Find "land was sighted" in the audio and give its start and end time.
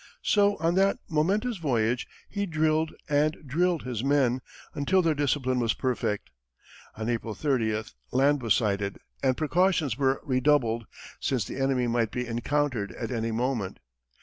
8.11-8.97